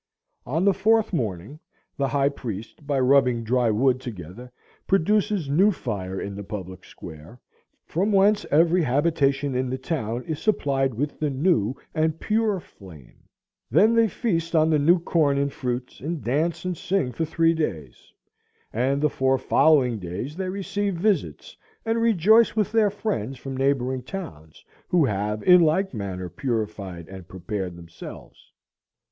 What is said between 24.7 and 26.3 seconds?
who have in like manner